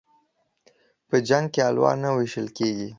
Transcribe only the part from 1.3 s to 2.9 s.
کې الوا نه ويشل کېږي.